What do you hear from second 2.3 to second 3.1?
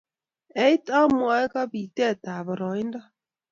aporoindo